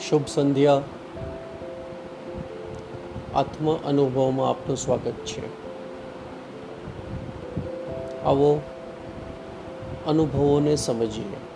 [0.00, 0.82] શુભ સંધ્યા.
[3.34, 5.64] આત્મ અનુભવમાં આપનું સ્વાગત છે.
[8.24, 8.60] આવો
[10.06, 11.53] અનુભવોને સમજીએ.